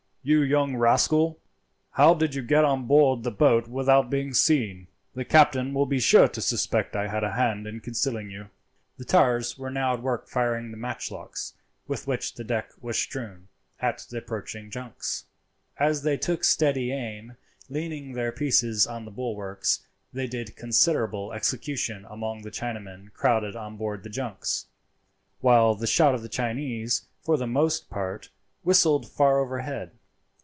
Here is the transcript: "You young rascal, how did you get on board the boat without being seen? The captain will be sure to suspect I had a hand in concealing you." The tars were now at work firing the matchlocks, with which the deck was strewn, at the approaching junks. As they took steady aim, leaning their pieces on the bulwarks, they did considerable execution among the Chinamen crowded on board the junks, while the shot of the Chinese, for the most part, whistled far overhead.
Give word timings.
"You 0.23 0.43
young 0.43 0.75
rascal, 0.75 1.39
how 1.93 2.13
did 2.13 2.35
you 2.35 2.43
get 2.43 2.63
on 2.63 2.85
board 2.85 3.23
the 3.23 3.31
boat 3.31 3.67
without 3.67 4.11
being 4.11 4.35
seen? 4.35 4.85
The 5.15 5.25
captain 5.25 5.73
will 5.73 5.87
be 5.87 5.99
sure 5.99 6.27
to 6.27 6.41
suspect 6.43 6.95
I 6.95 7.07
had 7.07 7.23
a 7.23 7.31
hand 7.31 7.65
in 7.65 7.79
concealing 7.79 8.29
you." 8.29 8.49
The 8.99 9.03
tars 9.03 9.57
were 9.57 9.71
now 9.71 9.93
at 9.95 10.03
work 10.03 10.27
firing 10.29 10.69
the 10.69 10.77
matchlocks, 10.77 11.53
with 11.87 12.05
which 12.05 12.35
the 12.35 12.43
deck 12.43 12.69
was 12.79 12.99
strewn, 12.99 13.47
at 13.79 14.05
the 14.11 14.19
approaching 14.19 14.69
junks. 14.69 15.25
As 15.79 16.03
they 16.03 16.17
took 16.17 16.43
steady 16.43 16.91
aim, 16.91 17.35
leaning 17.67 18.13
their 18.13 18.31
pieces 18.31 18.85
on 18.85 19.05
the 19.05 19.09
bulwarks, 19.11 19.87
they 20.13 20.27
did 20.27 20.55
considerable 20.55 21.33
execution 21.33 22.05
among 22.07 22.43
the 22.43 22.51
Chinamen 22.51 23.11
crowded 23.13 23.55
on 23.55 23.75
board 23.75 24.03
the 24.03 24.07
junks, 24.07 24.67
while 25.39 25.73
the 25.73 25.87
shot 25.87 26.13
of 26.13 26.21
the 26.21 26.29
Chinese, 26.29 27.07
for 27.23 27.37
the 27.37 27.47
most 27.47 27.89
part, 27.89 28.29
whistled 28.61 29.09
far 29.09 29.39
overhead. 29.39 29.89